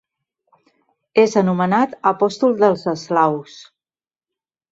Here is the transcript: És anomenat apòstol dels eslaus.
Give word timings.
És 1.23 1.35
anomenat 1.41 1.93
apòstol 2.13 2.57
dels 2.63 2.87
eslaus. 2.95 3.59